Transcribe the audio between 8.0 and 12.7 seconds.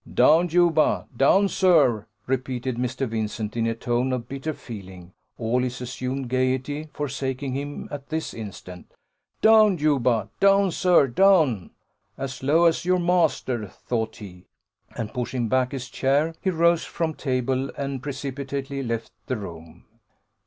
this instant: "Down, Juba! down, sir, down!" as low